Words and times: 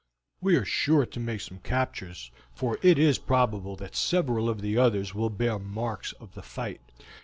We 0.41 0.55
are 0.55 0.65
sure 0.65 1.05
to 1.05 1.19
make 1.19 1.41
some 1.41 1.59
captures, 1.59 2.31
for 2.55 2.79
it 2.81 2.97
is 2.97 3.19
probable 3.19 3.75
that 3.75 3.95
several 3.95 4.49
of 4.49 4.61
the 4.61 4.75
others 4.75 5.13
will 5.13 5.29
bear 5.29 5.59
marks 5.59 6.13
of 6.13 6.33
the 6.33 6.41
fight. 6.41 6.81